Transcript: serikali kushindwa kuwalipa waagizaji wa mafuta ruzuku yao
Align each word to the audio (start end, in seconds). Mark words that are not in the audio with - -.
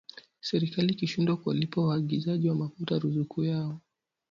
serikali 0.41 0.93
kushindwa 0.97 1.37
kuwalipa 1.37 1.81
waagizaji 1.81 2.49
wa 2.49 2.55
mafuta 2.55 2.99
ruzuku 2.99 3.43
yao 3.43 3.79